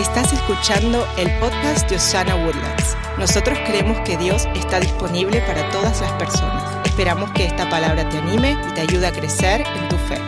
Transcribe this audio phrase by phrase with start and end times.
[0.00, 2.96] Estás escuchando el podcast de Osana Woodlands.
[3.18, 6.86] Nosotros creemos que Dios está disponible para todas las personas.
[6.86, 10.18] Esperamos que esta palabra te anime y te ayude a crecer en tu fe.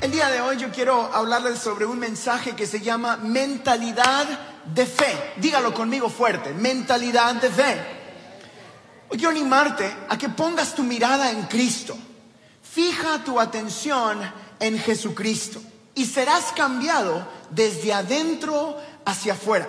[0.00, 4.24] El día de hoy yo quiero hablarles sobre un mensaje que se llama mentalidad
[4.64, 5.34] de fe.
[5.36, 7.76] Dígalo conmigo fuerte, mentalidad de fe.
[9.10, 11.94] Hoy quiero animarte a que pongas tu mirada en Cristo.
[12.62, 14.18] Fija tu atención
[14.58, 15.60] en Jesucristo
[15.96, 19.66] y serás cambiado desde adentro hacia afuera.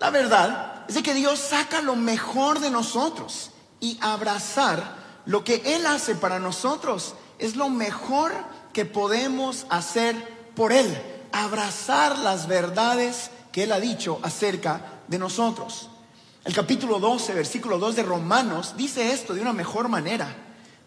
[0.00, 4.96] La verdad es de que Dios saca lo mejor de nosotros y abrazar
[5.26, 8.32] lo que Él hace para nosotros es lo mejor
[8.72, 10.16] que podemos hacer
[10.56, 11.00] por Él.
[11.30, 15.90] Abrazar las verdades que Él ha dicho acerca de nosotros.
[16.44, 20.34] El capítulo 12, versículo 2 de Romanos dice esto de una mejor manera.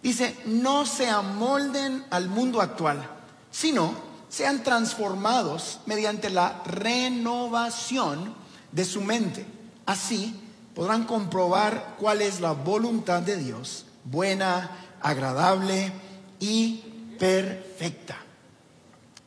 [0.01, 3.07] Dice, no se amolden al mundo actual,
[3.51, 8.35] sino sean transformados mediante la renovación
[8.71, 9.45] de su mente.
[9.85, 10.35] Así
[10.75, 14.69] podrán comprobar cuál es la voluntad de Dios, buena,
[15.01, 15.91] agradable
[16.39, 16.83] y
[17.17, 18.17] perfecta.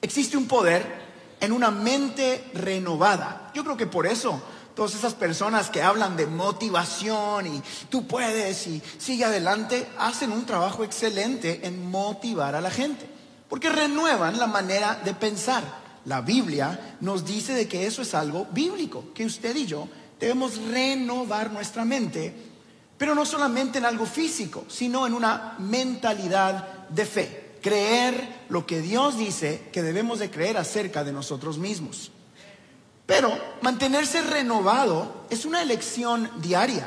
[0.03, 1.01] Existe un poder
[1.41, 3.51] en una mente renovada.
[3.55, 4.41] Yo creo que por eso
[4.75, 10.47] todas esas personas que hablan de motivación y tú puedes y sigue adelante, hacen un
[10.47, 13.20] trabajo excelente en motivar a la gente
[13.51, 15.63] porque renuevan la manera de pensar.
[16.07, 19.87] La Biblia nos dice de que eso es algo bíblico, que usted y yo
[20.19, 22.33] debemos renovar nuestra mente,
[22.97, 28.81] pero no solamente en algo físico, sino en una mentalidad de fe, creer lo que
[28.81, 32.13] Dios dice que debemos de creer acerca de nosotros mismos.
[33.05, 36.87] Pero mantenerse renovado es una elección diaria.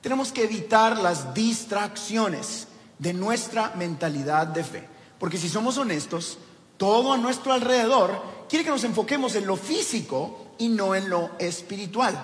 [0.00, 4.97] Tenemos que evitar las distracciones de nuestra mentalidad de fe.
[5.18, 6.38] Porque si somos honestos,
[6.76, 11.30] todo a nuestro alrededor quiere que nos enfoquemos en lo físico y no en lo
[11.38, 12.14] espiritual.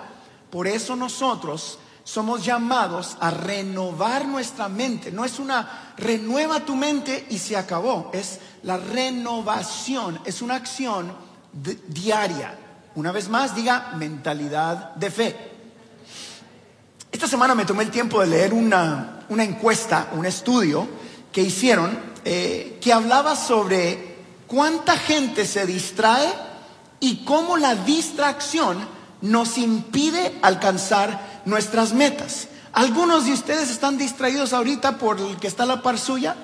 [0.49, 5.11] Por eso nosotros somos llamados a renovar nuestra mente.
[5.11, 8.11] No es una renueva tu mente y se acabó.
[8.13, 10.19] Es la renovación.
[10.23, 11.11] Es una acción
[11.87, 12.57] diaria.
[12.95, 15.51] Una vez más, diga mentalidad de fe.
[17.11, 20.87] Esta semana me tomé el tiempo de leer una, una encuesta, un estudio
[21.31, 24.15] que hicieron eh, que hablaba sobre
[24.47, 26.27] cuánta gente se distrae
[26.99, 28.79] y cómo la distracción
[29.21, 32.47] nos impide alcanzar nuestras metas.
[32.73, 36.35] Algunos de ustedes están distraídos ahorita por el que está la par suya.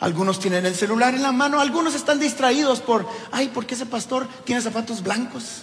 [0.00, 3.86] Algunos tienen el celular en la mano, algunos están distraídos por, ay, ¿por qué ese
[3.86, 5.62] pastor tiene zapatos blancos?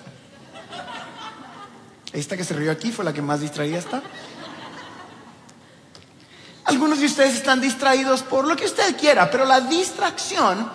[2.13, 4.01] Esta que se rió aquí fue la que más distraída está.
[6.65, 10.67] Algunos de ustedes están distraídos por lo que usted quiera, pero la distracción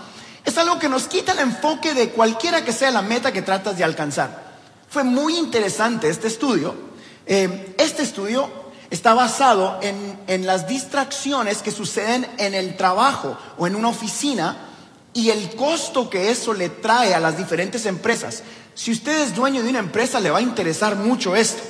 [0.44, 3.76] es algo que nos quita el enfoque de cualquiera que sea la meta que tratas
[3.76, 4.50] de alcanzar.
[4.88, 6.74] Fue muy interesante este estudio.
[7.26, 8.48] Eh, este estudio
[8.88, 14.56] está basado en, en las distracciones que suceden en el trabajo o en una oficina
[15.12, 18.44] y el costo que eso le trae a las diferentes empresas.
[18.76, 21.62] Si usted es dueño de una empresa, le va a interesar mucho esto.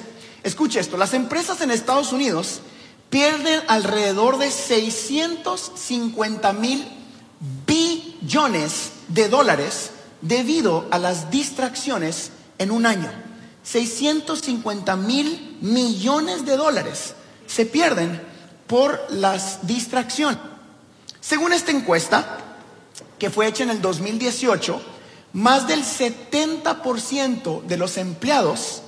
[0.42, 2.60] Escuche esto, las empresas en Estados Unidos
[3.10, 6.86] pierden alrededor de 650 mil
[7.66, 9.90] billones de dólares
[10.22, 13.10] debido a las distracciones en un año.
[13.64, 17.14] 650 mil millones de dólares
[17.46, 18.22] se pierden
[18.66, 20.38] por las distracciones.
[21.20, 22.38] Según esta encuesta,
[23.18, 24.80] que fue hecha en el 2018,
[25.32, 28.82] más del 70% de los empleados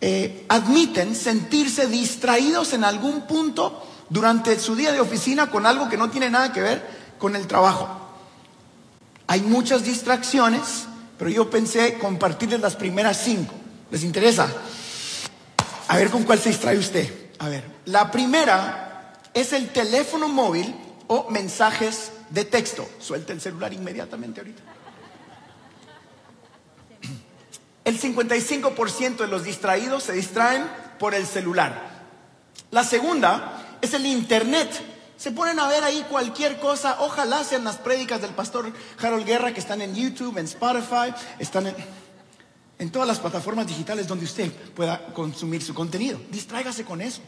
[0.00, 5.96] eh, admiten sentirse distraídos en algún punto durante su día de oficina con algo que
[5.96, 6.86] no tiene nada que ver
[7.18, 7.88] con el trabajo.
[9.26, 10.86] Hay muchas distracciones,
[11.18, 13.52] pero yo pensé compartirles las primeras cinco.
[13.90, 14.48] ¿Les interesa?
[15.88, 17.30] A ver con cuál se distrae usted.
[17.38, 20.74] A ver, la primera es el teléfono móvil
[21.08, 22.88] o mensajes de texto.
[23.00, 24.62] Suelte el celular inmediatamente ahorita.
[27.84, 30.68] El 55% de los distraídos se distraen
[30.98, 32.06] por el celular.
[32.70, 34.70] La segunda es el Internet.
[35.16, 36.98] Se ponen a ver ahí cualquier cosa.
[37.00, 41.66] Ojalá sean las prédicas del pastor Harold Guerra que están en YouTube, en Spotify, están
[41.66, 41.74] en,
[42.78, 46.20] en todas las plataformas digitales donde usted pueda consumir su contenido.
[46.30, 47.20] Distráigase con eso.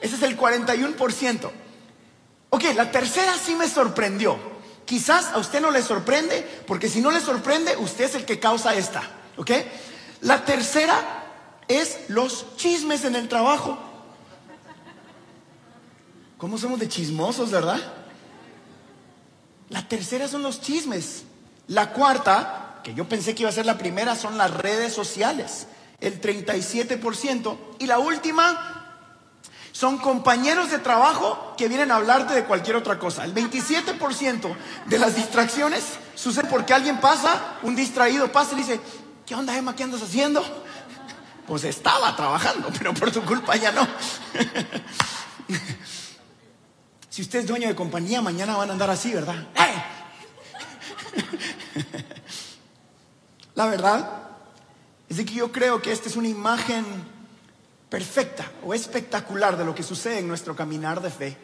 [0.00, 1.50] Ese es el 41%.
[2.50, 4.38] Ok, la tercera sí me sorprendió.
[4.84, 8.38] Quizás a usted no le sorprende, porque si no le sorprende, usted es el que
[8.38, 9.02] causa esta.
[9.36, 9.50] ¿Ok?
[10.24, 10.96] La tercera
[11.68, 13.78] es los chismes en el trabajo.
[16.38, 17.80] ¿Cómo somos de chismosos, verdad?
[19.68, 21.24] La tercera son los chismes.
[21.68, 25.66] La cuarta que yo pensé que iba a ser la primera, son las redes sociales,
[26.00, 27.56] el 37%.
[27.80, 29.10] Y la última
[29.72, 33.24] son compañeros de trabajo que vienen a hablarte de cualquier otra cosa.
[33.24, 34.56] El 27%
[34.86, 35.84] de las distracciones
[36.14, 38.80] sucede porque alguien pasa, un distraído pasa y dice,
[39.26, 39.74] ¿qué onda Emma?
[39.74, 40.42] ¿Qué andas haciendo?
[41.46, 43.86] Pues estaba trabajando, pero por tu culpa ya no.
[47.10, 49.46] Si usted es dueño de compañía, mañana van a andar así, ¿verdad?
[53.54, 54.24] La verdad
[55.08, 56.84] es que yo creo que esta es una imagen
[57.88, 61.36] perfecta o espectacular de lo que sucede en nuestro caminar de fe.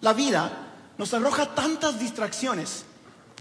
[0.00, 2.84] La vida nos arroja tantas distracciones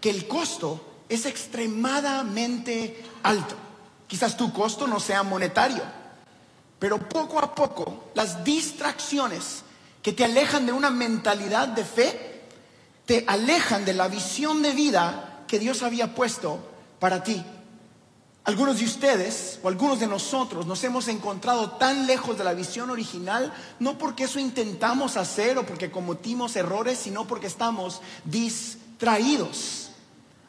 [0.02, 3.56] que el costo es extremadamente alto.
[4.14, 5.82] Quizás tu costo no sea monetario,
[6.78, 9.64] pero poco a poco las distracciones
[10.04, 12.44] que te alejan de una mentalidad de fe,
[13.08, 16.60] te alejan de la visión de vida que Dios había puesto
[17.00, 17.44] para ti.
[18.44, 22.92] Algunos de ustedes o algunos de nosotros nos hemos encontrado tan lejos de la visión
[22.92, 29.83] original, no porque eso intentamos hacer o porque cometimos errores, sino porque estamos distraídos.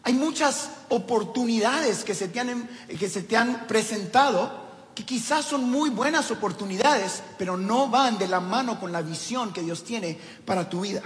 [0.05, 2.69] Hay muchas oportunidades que se te han,
[2.99, 4.65] que se te han presentado
[4.95, 9.53] que quizás son muy buenas oportunidades, pero no van de la mano con la visión
[9.53, 11.03] que Dios tiene para tu vida.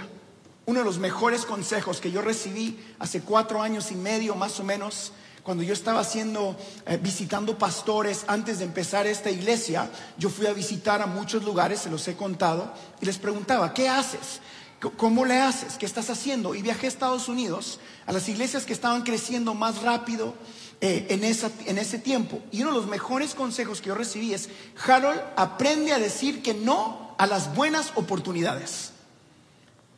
[0.65, 4.63] Uno de los mejores consejos que yo recibí hace cuatro años y medio más o
[4.63, 6.55] menos, cuando yo estaba haciendo,
[6.85, 11.79] eh, visitando pastores antes de empezar esta iglesia, yo fui a visitar a muchos lugares,
[11.79, 14.41] se los he contado, y les preguntaba, ¿qué haces?
[14.79, 15.77] ¿Cómo le haces?
[15.77, 16.55] ¿Qué estás haciendo?
[16.55, 20.35] Y viajé a Estados Unidos, a las iglesias que estaban creciendo más rápido,
[20.79, 22.39] eh, en, en ese tiempo.
[22.51, 24.49] Y uno de los mejores consejos que yo recibí es,
[24.87, 28.91] Harold, aprende a decir que no a las buenas oportunidades.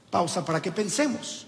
[0.10, 1.46] Pausa para que pensemos.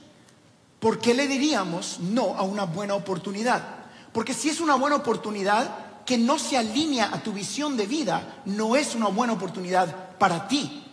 [0.79, 3.63] ¿Por qué le diríamos no a una buena oportunidad?
[4.11, 8.43] Porque si es una buena oportunidad que no se alinea a tu visión de vida,
[8.45, 10.83] no es una buena oportunidad para ti.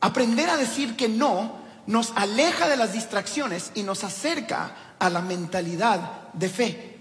[0.00, 1.57] Aprender a decir que no
[1.88, 6.98] nos aleja de las distracciones y nos acerca a la mentalidad de fe.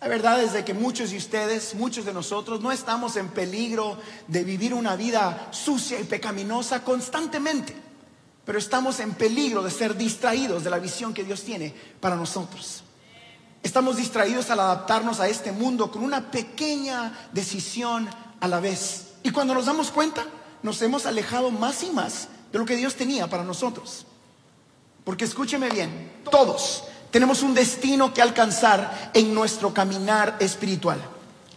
[0.00, 3.98] La verdad es de que muchos de ustedes, muchos de nosotros, no estamos en peligro
[4.26, 7.76] de vivir una vida sucia y pecaminosa constantemente,
[8.46, 12.84] pero estamos en peligro de ser distraídos de la visión que Dios tiene para nosotros.
[13.62, 18.08] Estamos distraídos al adaptarnos a este mundo con una pequeña decisión
[18.40, 19.08] a la vez.
[19.22, 20.24] Y cuando nos damos cuenta,
[20.62, 24.06] nos hemos alejado más y más de lo que Dios tenía para nosotros.
[25.04, 30.98] Porque escúcheme bien, todos tenemos un destino que alcanzar en nuestro caminar espiritual.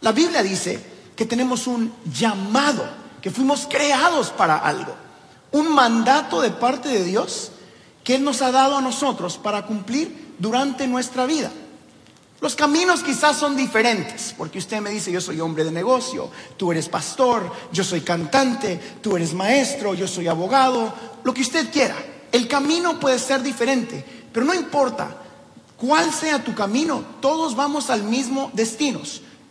[0.01, 0.79] La Biblia dice
[1.15, 2.85] que tenemos un llamado,
[3.21, 4.95] que fuimos creados para algo,
[5.51, 7.51] un mandato de parte de Dios
[8.03, 11.51] que Él nos ha dado a nosotros para cumplir durante nuestra vida.
[12.41, 16.71] Los caminos quizás son diferentes, porque usted me dice, yo soy hombre de negocio, tú
[16.71, 20.93] eres pastor, yo soy cantante, tú eres maestro, yo soy abogado,
[21.23, 21.95] lo que usted quiera.
[22.31, 25.17] El camino puede ser diferente, pero no importa,
[25.75, 29.01] cuál sea tu camino, todos vamos al mismo destino.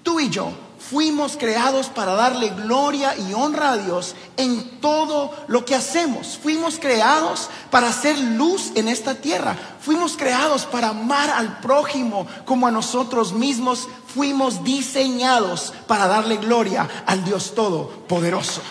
[0.03, 5.65] Tú y yo fuimos creados para darle gloria y honra a Dios en todo lo
[5.65, 6.39] que hacemos.
[6.43, 9.57] Fuimos creados para hacer luz en esta tierra.
[9.81, 13.89] Fuimos creados para amar al prójimo como a nosotros mismos.
[14.15, 18.63] Fuimos diseñados para darle gloria al Dios Todopoderoso.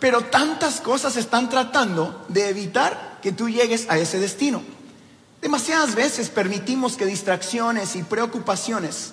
[0.00, 4.77] Pero tantas cosas están tratando de evitar que tú llegues a ese destino.
[5.40, 9.12] Demasiadas veces permitimos que distracciones y preocupaciones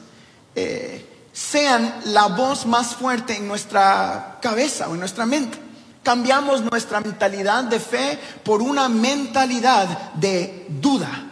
[0.56, 5.60] eh, sean la voz más fuerte en nuestra cabeza o en nuestra mente.
[6.02, 11.26] Cambiamos nuestra mentalidad de fe por una mentalidad de duda.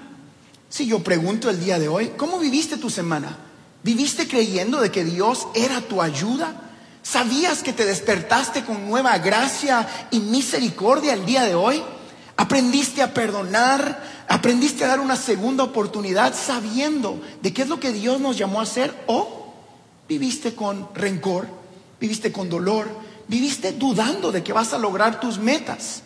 [0.69, 3.37] Si yo pregunto el día de hoy, ¿cómo viviste tu semana?
[3.83, 6.53] ¿Viviste creyendo de que Dios era tu ayuda?
[7.03, 11.83] ¿Sabías que te despertaste con nueva gracia y misericordia el día de hoy?
[12.35, 14.25] ¿Aprendiste a perdonar?
[14.27, 18.59] ¿Aprendiste a dar una segunda oportunidad sabiendo de qué es lo que Dios nos llamó
[18.59, 19.03] a hacer?
[19.07, 19.53] ¿O
[20.07, 21.47] viviste con rencor?
[21.99, 22.87] ¿Viviste con dolor?
[23.27, 26.01] ¿Viviste dudando de que vas a lograr tus metas?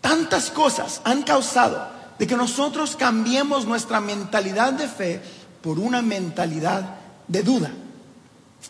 [0.00, 1.88] Tantas cosas han causado
[2.18, 5.22] de que nosotros cambiemos nuestra mentalidad de fe
[5.62, 6.96] por una mentalidad
[7.28, 7.70] de duda.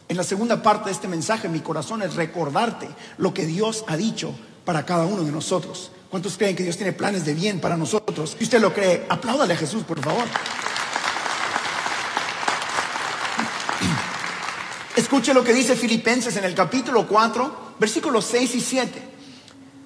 [0.09, 3.97] En la segunda parte de este mensaje, mi corazón es recordarte lo que Dios ha
[3.97, 5.91] dicho para cada uno de nosotros.
[6.11, 8.35] ¿Cuántos creen que Dios tiene planes de bien para nosotros?
[8.37, 10.25] Si usted lo cree, apláudale a Jesús, por favor.
[14.97, 19.09] Escuche lo que dice Filipenses en el capítulo 4, versículos 6 y 7.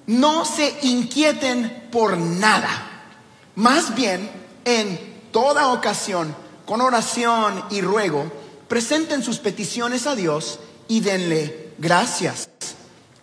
[0.07, 2.69] No se inquieten por nada.
[3.55, 4.29] Más bien,
[4.65, 4.99] en
[5.31, 8.31] toda ocasión, con oración y ruego,
[8.67, 12.49] presenten sus peticiones a Dios y denle gracias.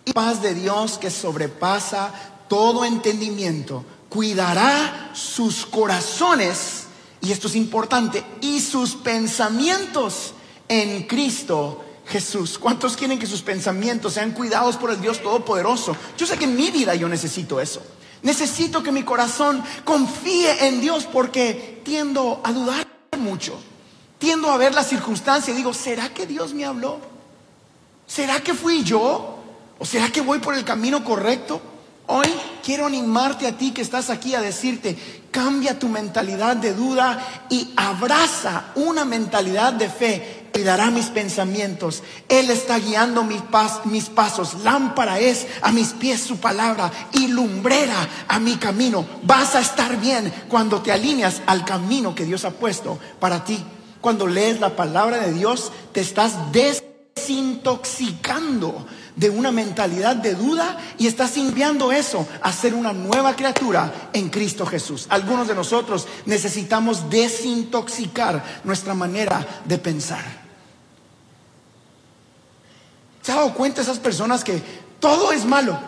[0.05, 2.11] Y paz de Dios que sobrepasa
[2.47, 6.85] todo entendimiento, cuidará sus corazones,
[7.21, 10.33] y esto es importante, y sus pensamientos
[10.67, 12.59] en Cristo Jesús.
[12.59, 15.95] ¿Cuántos quieren que sus pensamientos sean cuidados por el Dios Todopoderoso?
[16.17, 17.81] Yo sé que en mi vida yo necesito eso.
[18.21, 23.59] Necesito que mi corazón confíe en Dios porque tiendo a dudar mucho.
[24.17, 26.99] Tiendo a ver la circunstancia y digo, ¿será que Dios me habló?
[28.07, 29.32] ¿Será que fui yo?
[29.79, 31.61] ¿O será que voy por el camino correcto?
[32.05, 32.27] Hoy
[32.63, 34.97] quiero animarte a ti que estás aquí a decirte,
[35.31, 40.49] cambia tu mentalidad de duda y abraza una mentalidad de fe.
[40.53, 42.03] Cuidará mis pensamientos.
[42.27, 43.41] Él está guiando mis,
[43.85, 44.55] mis pasos.
[44.63, 49.05] Lámpara es a mis pies su palabra y lumbrera a mi camino.
[49.23, 53.57] Vas a estar bien cuando te alineas al camino que Dios ha puesto para ti.
[54.01, 61.07] Cuando lees la palabra de Dios, te estás desintoxicando de una mentalidad de duda y
[61.07, 65.07] estás enviando eso a ser una nueva criatura en Cristo Jesús.
[65.09, 70.43] Algunos de nosotros necesitamos desintoxicar nuestra manera de pensar.
[73.21, 74.61] ¿Se ha dado cuenta esas personas que
[74.99, 75.79] todo es malo?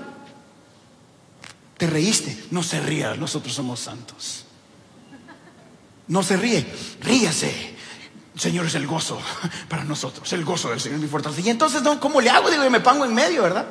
[1.77, 4.45] Te reíste, no se ría, nosotros somos santos.
[6.07, 6.65] No se ríe,
[7.01, 7.74] ríase.
[8.35, 9.19] Señor es el gozo
[9.69, 11.41] para nosotros, el gozo del Señor es mi fortaleza.
[11.41, 12.49] Y entonces, ¿cómo le hago?
[12.49, 13.65] Digo, me pongo en medio, ¿verdad?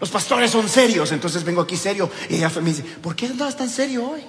[0.00, 2.10] Los pastores son serios, entonces vengo aquí serio.
[2.28, 4.22] Y ella me dice, ¿por qué andas tan serio hoy?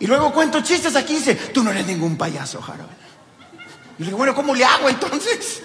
[0.00, 2.90] Y luego cuento chistes aquí y dice, tú no eres ningún payaso, Harold.
[3.98, 5.62] Y le digo, bueno, ¿cómo le hago entonces?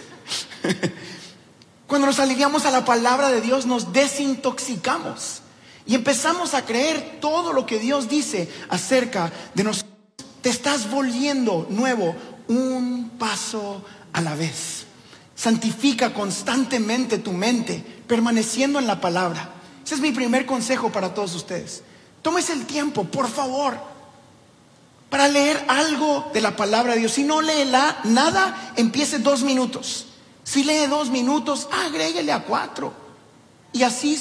[1.88, 5.42] Cuando nos alineamos a la palabra de Dios, nos desintoxicamos
[5.86, 9.94] y empezamos a creer todo lo que Dios dice acerca de nosotros.
[10.42, 12.16] Te estás volviendo nuevo,
[12.48, 14.86] un paso a la vez.
[15.36, 19.51] Santifica constantemente tu mente, permaneciendo en la palabra.
[19.86, 21.84] Ese es mi primer consejo para todos ustedes.
[22.22, 23.77] Tómese el tiempo, por favor,
[25.10, 27.13] para leer algo de la palabra de Dios.
[27.13, 30.08] Si no lee la, nada, empiece dos minutos.
[30.44, 32.94] Si lee dos minutos, agréguele a cuatro.
[33.72, 34.20] Y así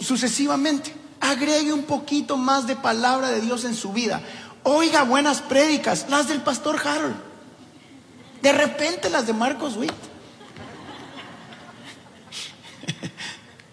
[0.00, 0.94] sucesivamente.
[1.20, 4.22] Agregue un poquito más de palabra de Dios en su vida.
[4.64, 7.31] Oiga buenas prédicas, las del pastor Harold.
[8.42, 9.92] De repente las de Marcos Witt.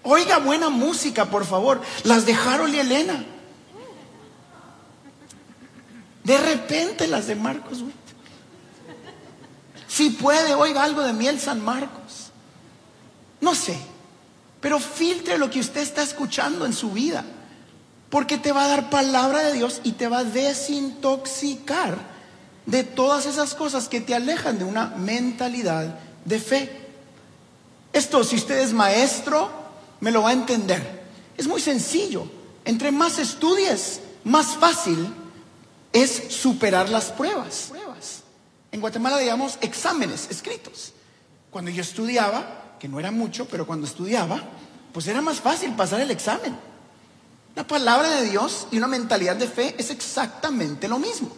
[0.03, 1.81] Oiga buena música, por favor.
[2.03, 3.25] Las de Harold y Elena.
[6.23, 7.95] De repente las de Marcos Witt.
[9.87, 12.29] Si puede, oiga algo de Miel San Marcos.
[13.41, 13.79] No sé.
[14.61, 17.25] Pero filtre lo que usted está escuchando en su vida.
[18.11, 22.18] Porque te va a dar palabra de Dios y te va a desintoxicar
[22.65, 26.87] de todas esas cosas que te alejan de una mentalidad de fe.
[27.93, 29.49] Esto, si usted es maestro,
[29.99, 31.03] me lo va a entender.
[31.37, 32.29] Es muy sencillo.
[32.65, 35.13] Entre más estudies, más fácil
[35.91, 37.71] es superar las pruebas.
[38.71, 40.93] En Guatemala digamos exámenes escritos.
[41.49, 44.41] Cuando yo estudiaba, que no era mucho, pero cuando estudiaba,
[44.93, 46.55] pues era más fácil pasar el examen.
[47.55, 51.29] La palabra de Dios y una mentalidad de fe es exactamente lo mismo.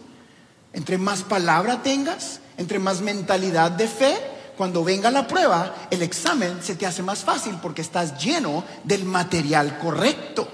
[0.74, 4.18] Entre más palabra tengas, entre más mentalidad de fe,
[4.58, 9.06] cuando venga la prueba, el examen se te hace más fácil porque estás lleno del
[9.06, 10.48] material correcto.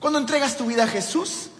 [0.00, 1.50] Cuando entregas tu vida a Jesús,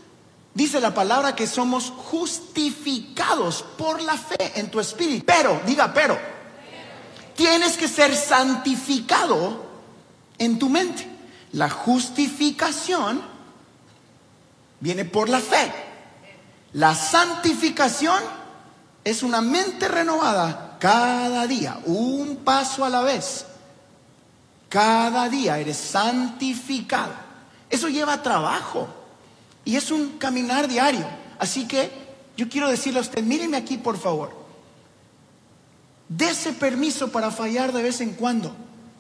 [0.54, 5.25] dice la palabra que somos justificados por la fe en tu espíritu.
[5.25, 6.18] Pero, diga, pero,
[7.35, 9.66] tienes que ser santificado
[10.38, 11.09] en tu mente.
[11.52, 13.23] La justificación
[14.80, 15.86] viene por la fe.
[16.73, 18.23] La santificación
[19.04, 23.46] es una mente renovada cada día, un paso a la vez.
[24.68, 27.12] Cada día eres santificado.
[27.70, 28.88] Eso lleva trabajo
[29.64, 31.06] y es un caminar diario.
[31.38, 31.90] Así que
[32.37, 34.46] yo quiero decirle a usted, míreme aquí por favor.
[36.08, 38.54] Dese permiso para fallar de vez en cuando.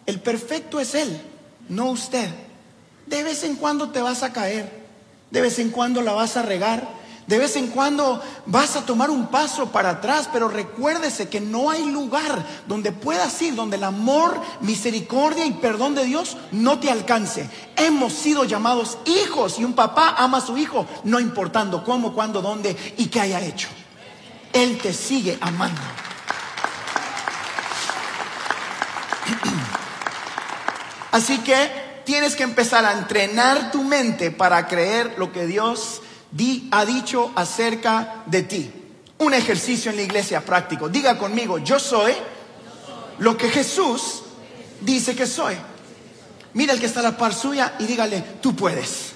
[0.06, 1.20] El perfecto es Él,
[1.68, 2.28] no usted.
[3.06, 4.86] De vez en cuando te vas a caer,
[5.30, 6.88] de vez en cuando la vas a regar,
[7.26, 11.70] de vez en cuando vas a tomar un paso para atrás, pero recuérdese que no
[11.70, 16.90] hay lugar donde puedas ir, donde el amor, misericordia y perdón de Dios no te
[16.90, 17.50] alcance.
[17.74, 22.42] Hemos sido llamados hijos y un papá ama a su hijo, no importando cómo, cuándo,
[22.42, 23.68] dónde y qué haya hecho.
[24.52, 25.80] Él te sigue amando.
[31.10, 36.02] Así que tienes que empezar a entrenar tu mente para creer lo que Dios
[36.36, 38.70] di- ha dicho acerca de ti.
[39.18, 40.88] Un ejercicio en la iglesia práctico.
[40.88, 42.12] Diga conmigo, yo soy
[43.18, 44.22] lo que Jesús
[44.80, 45.56] dice que soy.
[46.52, 49.12] Mira el que está a la par suya y dígale, tú puedes.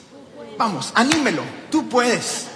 [0.58, 2.46] Vamos, anímelo, tú puedes.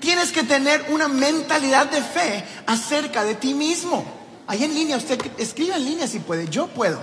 [0.00, 4.04] Tienes que tener una mentalidad de fe acerca de ti mismo.
[4.46, 7.00] Ahí en línea, usted escriba en línea si puede, yo puedo.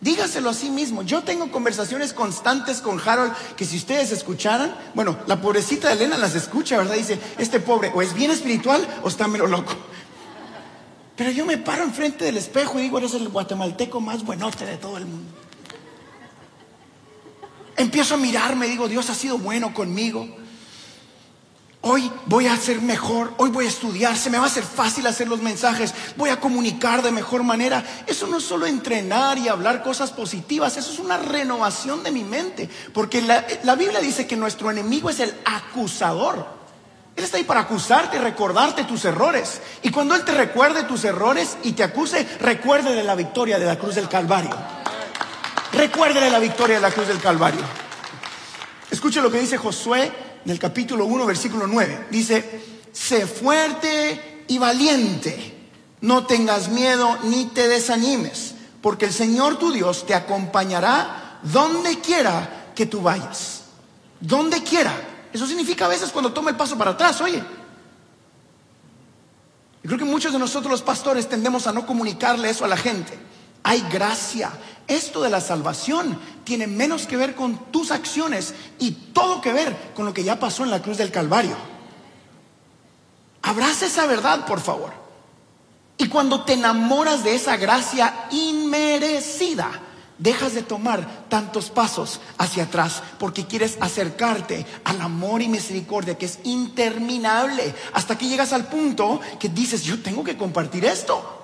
[0.00, 1.02] Dígaselo a sí mismo.
[1.02, 6.18] Yo tengo conversaciones constantes con Harold que si ustedes escucharan, bueno, la pobrecita de Elena
[6.18, 6.94] las escucha, ¿verdad?
[6.94, 9.72] Dice, este pobre o es bien espiritual o está mero loco.
[11.16, 14.76] Pero yo me paro enfrente del espejo y digo, eres el guatemalteco más buenote de
[14.76, 15.32] todo el mundo.
[17.76, 20.28] Empiezo a mirarme, digo, Dios ha sido bueno conmigo.
[21.88, 25.06] Hoy voy a ser mejor, hoy voy a estudiar, se me va a hacer fácil
[25.06, 27.84] hacer los mensajes, voy a comunicar de mejor manera.
[28.08, 32.24] Eso no es solo entrenar y hablar cosas positivas, eso es una renovación de mi
[32.24, 32.68] mente.
[32.92, 36.44] Porque la, la Biblia dice que nuestro enemigo es el acusador.
[37.14, 39.60] Él está ahí para acusarte y recordarte tus errores.
[39.84, 43.66] Y cuando Él te recuerde tus errores y te acuse, recuerde de la victoria de
[43.66, 44.56] la cruz del Calvario.
[45.72, 47.62] Recuerde de la victoria de la cruz del Calvario.
[48.90, 52.06] Escuche lo que dice Josué en el capítulo 1, versículo 9.
[52.08, 52.62] Dice,
[52.92, 55.68] sé fuerte y valiente,
[56.02, 62.70] no tengas miedo ni te desanimes, porque el Señor tu Dios te acompañará donde quiera
[62.76, 63.64] que tú vayas.
[64.20, 64.92] Donde quiera.
[65.32, 67.42] Eso significa a veces cuando toma el paso para atrás, oye.
[69.82, 72.76] Yo creo que muchos de nosotros los pastores tendemos a no comunicarle eso a la
[72.76, 73.18] gente.
[73.64, 74.52] Hay gracia.
[74.88, 79.92] Esto de la salvación tiene menos que ver con tus acciones y todo que ver
[79.94, 81.56] con lo que ya pasó en la cruz del Calvario.
[83.42, 84.92] Abraza esa verdad, por favor.
[85.98, 89.70] Y cuando te enamoras de esa gracia inmerecida,
[90.18, 96.26] dejas de tomar tantos pasos hacia atrás porque quieres acercarte al amor y misericordia que
[96.26, 101.35] es interminable hasta que llegas al punto que dices, yo tengo que compartir esto.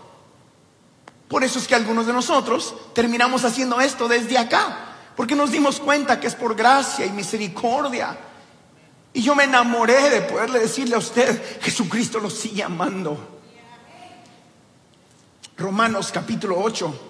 [1.32, 5.80] Por eso es que algunos de nosotros terminamos haciendo esto desde acá, porque nos dimos
[5.80, 8.18] cuenta que es por gracia y misericordia.
[9.14, 13.40] Y yo me enamoré de poderle decirle a usted, Jesucristo lo sigue amando.
[15.56, 17.00] Romanos capítulo 8,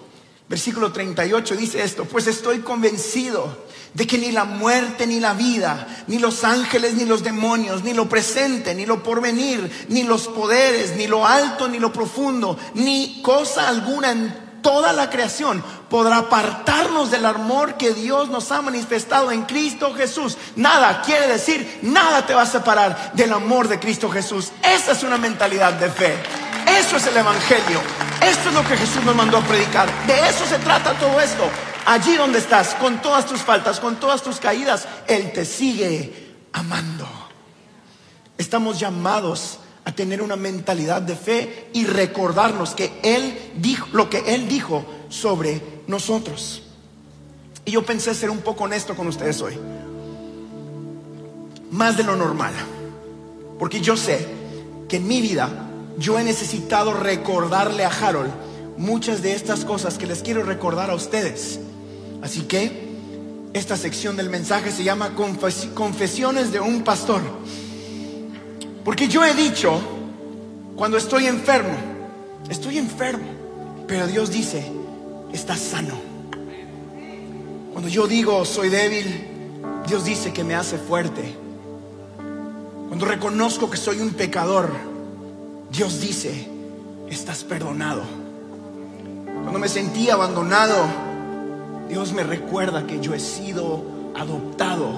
[0.47, 3.62] versículo 38 dice esto, pues estoy convencido
[3.93, 7.93] de que ni la muerte, ni la vida, ni los ángeles, ni los demonios, ni
[7.93, 13.21] lo presente, ni lo porvenir, ni los poderes, ni lo alto, ni lo profundo, ni
[13.21, 19.31] cosa alguna en toda la creación podrá apartarnos del amor que Dios nos ha manifestado
[19.31, 20.37] en Cristo Jesús.
[20.55, 24.51] Nada quiere decir, nada te va a separar del amor de Cristo Jesús.
[24.63, 26.15] Esa es una mentalidad de fe.
[26.79, 27.79] Eso es el Evangelio.
[28.21, 29.87] Esto es lo que Jesús nos mandó a predicar.
[30.07, 31.43] De eso se trata todo esto.
[31.85, 37.07] Allí donde estás, con todas tus faltas, con todas tus caídas, Él te sigue amando.
[38.37, 44.33] Estamos llamados a tener una mentalidad de fe y recordarnos que Él dijo lo que
[44.33, 46.63] Él dijo sobre nosotros.
[47.65, 49.57] Y yo pensé ser un poco honesto con ustedes hoy.
[51.71, 52.53] Más de lo normal.
[53.59, 54.25] Porque yo sé
[54.87, 55.49] que en mi vida
[55.97, 58.31] yo he necesitado recordarle a Harold
[58.77, 61.59] muchas de estas cosas que les quiero recordar a ustedes.
[62.23, 62.71] Así que
[63.53, 67.21] esta sección del mensaje se llama Confes- Confesiones de un pastor.
[68.85, 69.79] Porque yo he dicho,
[70.77, 71.75] cuando estoy enfermo,
[72.49, 73.25] estoy enfermo,
[73.87, 74.65] pero Dios dice,
[75.33, 75.95] estás sano.
[77.73, 79.27] Cuando yo digo, soy débil,
[79.85, 81.35] Dios dice que me hace fuerte.
[82.87, 84.69] Cuando reconozco que soy un pecador,
[85.71, 86.47] Dios dice,
[87.09, 88.03] estás perdonado.
[89.41, 90.85] Cuando me sentí abandonado,
[91.89, 93.83] Dios me recuerda que yo he sido
[94.15, 94.91] adoptado.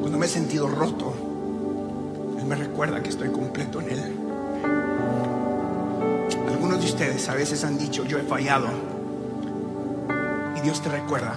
[0.00, 1.12] Cuando me he sentido roto,
[2.38, 4.16] Él me recuerda que estoy completo en Él.
[6.48, 8.68] Algunos de ustedes a veces han dicho, yo he fallado.
[10.56, 11.34] Y Dios te recuerda,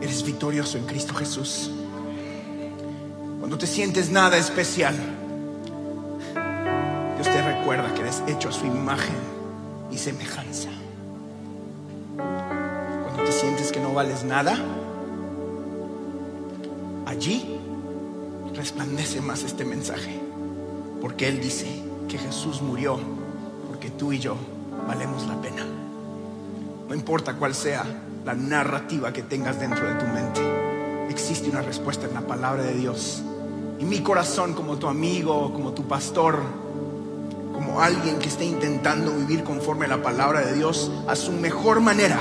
[0.00, 1.70] eres victorioso en Cristo Jesús.
[3.38, 4.94] Cuando te sientes nada especial,
[7.16, 9.16] Dios te recuerda que eres hecho a su imagen
[9.90, 10.68] y semejanza.
[13.38, 14.58] Sientes que no vales nada,
[17.06, 17.56] allí
[18.52, 20.20] resplandece más este mensaje.
[21.00, 21.66] Porque Él dice
[22.08, 22.98] que Jesús murió
[23.68, 24.34] porque tú y yo
[24.88, 25.64] valemos la pena.
[26.88, 27.84] No importa cuál sea
[28.24, 30.40] la narrativa que tengas dentro de tu mente,
[31.08, 33.22] existe una respuesta en la palabra de Dios.
[33.78, 36.40] Y mi corazón como tu amigo, como tu pastor,
[37.52, 41.78] como alguien que esté intentando vivir conforme a la palabra de Dios a su mejor
[41.78, 42.18] manera,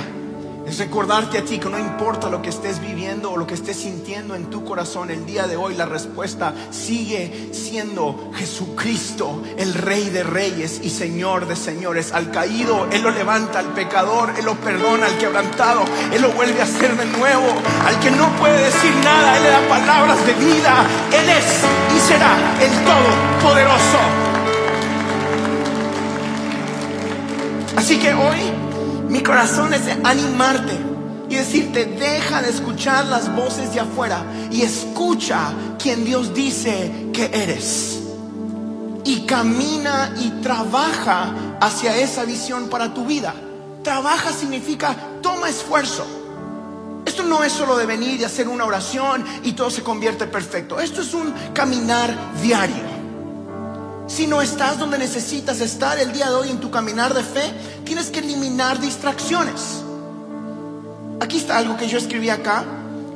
[0.67, 3.77] Es recordarte a ti que no importa lo que estés viviendo o lo que estés
[3.77, 10.09] sintiendo en tu corazón el día de hoy, la respuesta sigue siendo Jesucristo, el Rey
[10.09, 12.11] de Reyes y Señor de Señores.
[12.11, 16.59] Al caído, Él lo levanta, al pecador, Él lo perdona, al quebrantado, Él lo vuelve
[16.59, 17.47] a hacer de nuevo.
[17.85, 20.85] Al que no puede decir nada, Él le da palabras de vida.
[21.13, 21.45] Él es
[21.95, 23.99] y será el Todopoderoso.
[27.77, 28.56] Así que hoy
[29.09, 30.77] mi corazón es animarte
[31.29, 37.25] y decirte, deja de escuchar las voces de afuera y escucha quien Dios dice que
[37.33, 37.99] eres.
[39.03, 43.33] Y camina y trabaja hacia esa visión para tu vida.
[43.83, 46.05] Trabaja significa toma esfuerzo.
[47.05, 50.79] Esto no es solo de venir y hacer una oración y todo se convierte perfecto.
[50.79, 52.97] Esto es un caminar diario.
[54.07, 57.53] Si no estás donde necesitas estar el día de hoy en tu caminar de fe,
[57.87, 59.81] tienes que eliminar distracciones.
[61.21, 62.65] Aquí está algo que yo escribí acá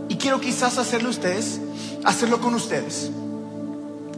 [0.07, 1.59] y quiero quizás hacerlo ustedes,
[2.05, 3.11] hacerlo con ustedes.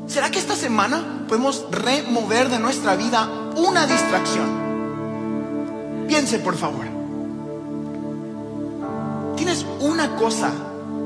[0.07, 6.05] ¿Será que esta semana podemos remover de nuestra vida una distracción?
[6.07, 6.85] Piense, por favor.
[9.35, 10.51] ¿Tienes una cosa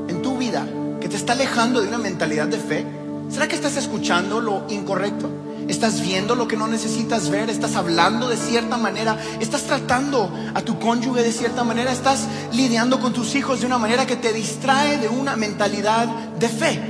[0.08, 0.66] en tu vida
[1.00, 2.84] que te está alejando de una mentalidad de fe?
[3.30, 5.47] ¿Será que estás escuchando lo incorrecto?
[5.68, 7.50] ¿Estás viendo lo que no necesitas ver?
[7.50, 9.18] ¿Estás hablando de cierta manera?
[9.38, 11.92] ¿Estás tratando a tu cónyuge de cierta manera?
[11.92, 16.48] ¿Estás lidiando con tus hijos de una manera que te distrae de una mentalidad de
[16.48, 16.80] fe?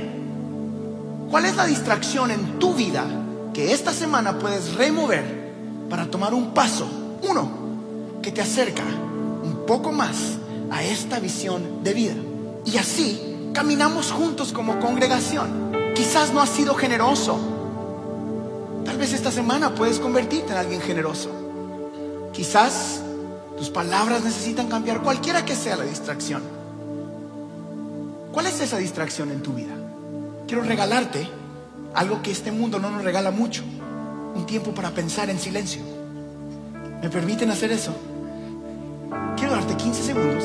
[1.29, 3.05] ¿Cuál es la distracción en tu vida
[3.53, 5.51] que esta semana puedes remover
[5.89, 6.87] para tomar un paso,
[7.29, 7.51] uno,
[8.21, 8.83] que te acerca
[9.43, 10.15] un poco más
[10.71, 12.15] a esta visión de vida?
[12.65, 15.73] Y así caminamos juntos como congregación.
[15.95, 17.58] Quizás no has sido generoso,
[18.85, 21.29] Tal vez esta semana puedes convertirte en alguien generoso.
[22.33, 23.01] Quizás
[23.57, 26.41] tus palabras necesitan cambiar, cualquiera que sea la distracción.
[28.31, 29.73] ¿Cuál es esa distracción en tu vida?
[30.47, 31.27] Quiero regalarte
[31.93, 33.63] algo que este mundo no nos regala mucho,
[34.35, 35.81] un tiempo para pensar en silencio.
[37.01, 37.93] ¿Me permiten hacer eso?
[39.35, 40.43] Quiero darte 15 segundos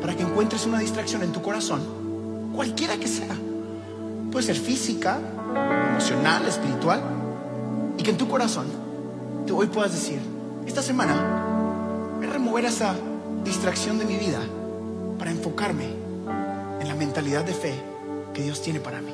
[0.00, 3.36] para que encuentres una distracción en tu corazón, cualquiera que sea.
[4.30, 5.18] Puede ser física,
[5.90, 7.17] emocional, espiritual
[7.98, 8.66] y que en tu corazón
[9.46, 10.20] tú hoy puedas decir,
[10.66, 12.94] esta semana voy a remover esa
[13.44, 14.40] distracción de mi vida
[15.18, 15.86] para enfocarme
[16.80, 17.74] en la mentalidad de fe
[18.32, 19.12] que Dios tiene para mí.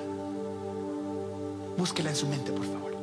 [1.77, 2.94] Búsquela en su mente, por favor.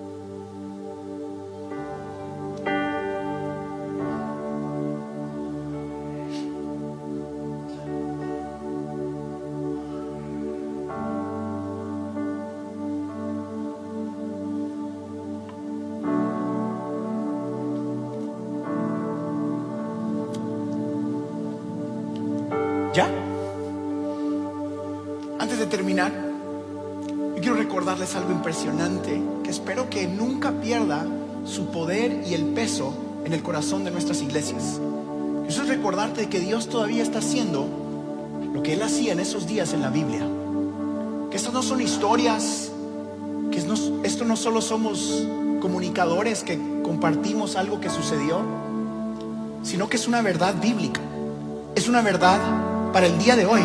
[29.72, 31.06] Espero que nunca pierda
[31.46, 34.82] su poder y el peso en el corazón de nuestras iglesias.
[35.48, 37.70] Eso es recordarte que Dios todavía está haciendo
[38.54, 40.28] lo que Él hacía en esos días en la Biblia.
[41.30, 42.70] Que estas no son historias,
[43.50, 43.64] que
[44.04, 45.26] esto no solo somos
[45.62, 48.42] comunicadores que compartimos algo que sucedió,
[49.64, 51.00] sino que es una verdad bíblica.
[51.76, 52.42] Es una verdad
[52.92, 53.62] para el día de hoy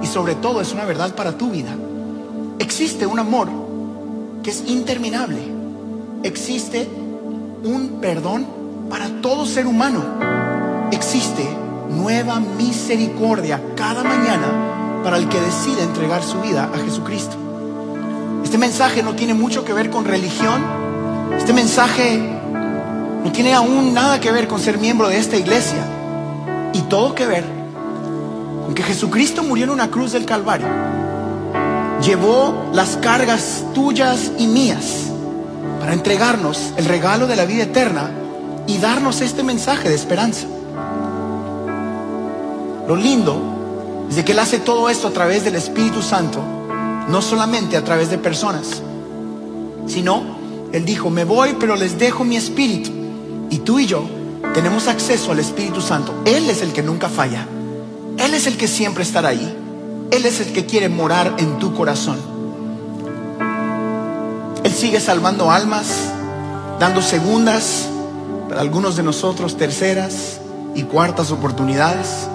[0.00, 1.76] y sobre todo es una verdad para tu vida.
[2.58, 3.59] Existe un amor
[4.42, 5.38] que es interminable.
[6.22, 6.88] Existe
[7.64, 8.46] un perdón
[8.88, 10.02] para todo ser humano.
[10.92, 11.48] Existe
[11.90, 17.36] nueva misericordia cada mañana para el que decide entregar su vida a Jesucristo.
[18.44, 20.62] Este mensaje no tiene mucho que ver con religión.
[21.36, 22.18] Este mensaje
[23.24, 25.84] no tiene aún nada que ver con ser miembro de esta iglesia.
[26.72, 27.60] Y todo que ver
[28.74, 30.66] que Jesucristo murió en una cruz del Calvario,
[32.02, 35.10] llevó las cargas tuyas y mías
[35.78, 38.10] para entregarnos el regalo de la vida eterna
[38.66, 40.46] y darnos este mensaje de esperanza.
[42.88, 46.40] Lo lindo es de que Él hace todo esto a través del Espíritu Santo,
[47.08, 48.82] no solamente a través de personas,
[49.86, 50.22] sino
[50.72, 52.90] Él dijo, me voy, pero les dejo mi espíritu.
[53.50, 54.04] Y tú y yo
[54.54, 56.14] tenemos acceso al Espíritu Santo.
[56.24, 57.46] Él es el que nunca falla.
[58.16, 59.59] Él es el que siempre estará ahí.
[60.10, 62.18] Él es el que quiere morar en tu corazón.
[64.64, 65.86] Él sigue salvando almas,
[66.78, 67.88] dando segundas,
[68.48, 70.40] para algunos de nosotros terceras
[70.74, 72.28] y cuartas oportunidades.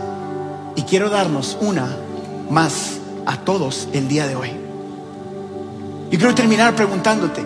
[0.76, 1.98] Y quiero darnos una
[2.50, 4.52] más a todos el día de hoy.
[6.12, 7.44] Y quiero terminar preguntándote,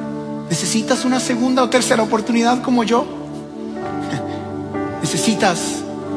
[0.50, 3.06] ¿necesitas una segunda o tercera oportunidad como yo?
[5.02, 5.60] ¿Necesitas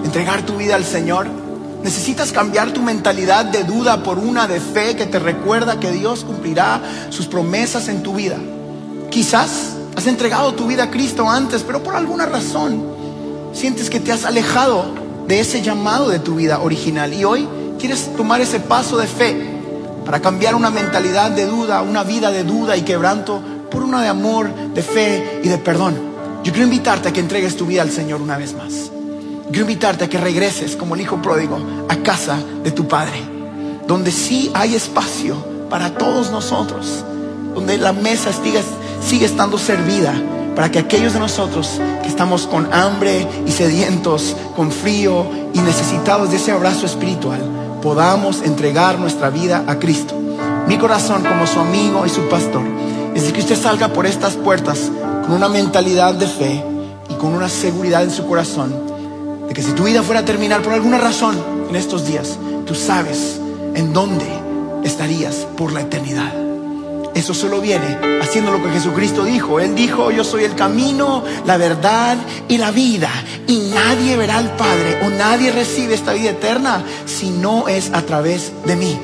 [0.04, 1.41] entregar tu vida al Señor?
[1.82, 6.24] Necesitas cambiar tu mentalidad de duda por una de fe que te recuerda que Dios
[6.24, 8.36] cumplirá sus promesas en tu vida.
[9.10, 12.84] Quizás has entregado tu vida a Cristo antes, pero por alguna razón
[13.52, 14.86] sientes que te has alejado
[15.26, 19.36] de ese llamado de tu vida original y hoy quieres tomar ese paso de fe
[20.04, 24.08] para cambiar una mentalidad de duda, una vida de duda y quebranto por una de
[24.08, 25.94] amor, de fe y de perdón.
[26.44, 28.90] Yo quiero invitarte a que entregues tu vida al Señor una vez más.
[29.52, 31.58] Quiero invitarte a que regreses como el hijo pródigo
[31.90, 33.20] a casa de tu padre,
[33.86, 35.36] donde sí hay espacio
[35.68, 37.04] para todos nosotros,
[37.54, 38.62] donde la mesa sigue,
[39.06, 40.14] sigue estando servida
[40.56, 46.30] para que aquellos de nosotros que estamos con hambre y sedientos, con frío y necesitados
[46.30, 47.42] de ese abrazo espiritual,
[47.82, 50.14] podamos entregar nuestra vida a Cristo.
[50.66, 52.62] Mi corazón como su amigo y su pastor
[53.14, 54.90] es de que usted salga por estas puertas
[55.26, 56.64] con una mentalidad de fe
[57.10, 58.91] y con una seguridad en su corazón
[59.48, 61.36] de que si tu vida fuera a terminar por alguna razón
[61.68, 63.40] en estos días, tú sabes
[63.74, 64.26] en dónde
[64.84, 66.32] estarías por la eternidad.
[67.14, 69.60] Eso solo viene haciendo lo que Jesucristo dijo.
[69.60, 72.16] Él dijo, yo soy el camino, la verdad
[72.48, 73.10] y la vida.
[73.46, 78.02] Y nadie verá al Padre o nadie recibe esta vida eterna si no es a
[78.02, 78.98] través de mí.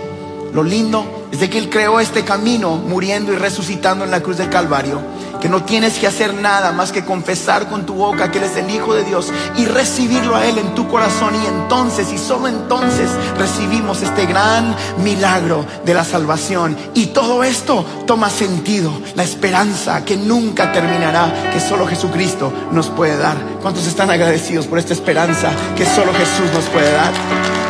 [0.55, 4.39] Lo lindo es de que Él creó este camino muriendo y resucitando en la cruz
[4.39, 5.01] del Calvario
[5.41, 8.57] que no tienes que hacer nada más que confesar con tu boca que Él es
[8.57, 12.49] el Hijo de Dios y recibirlo a Él en tu corazón y entonces y solo
[12.49, 20.05] entonces recibimos este gran milagro de la salvación y todo esto toma sentido, la esperanza
[20.05, 23.37] que nunca terminará, que solo Jesucristo nos puede dar.
[23.63, 27.68] ¿Cuántos están agradecidos por esta esperanza que solo Jesús nos puede dar?